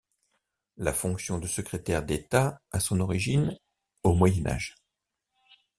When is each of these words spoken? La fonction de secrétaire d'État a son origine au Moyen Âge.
La 0.77 0.93
fonction 0.93 1.37
de 1.37 1.45
secrétaire 1.45 2.01
d'État 2.03 2.59
a 2.71 2.79
son 2.79 3.01
origine 3.01 3.55
au 4.01 4.15
Moyen 4.15 4.47
Âge. 4.47 4.73